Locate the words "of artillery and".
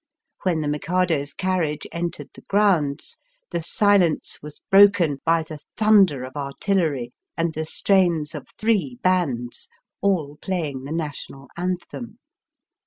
6.23-7.53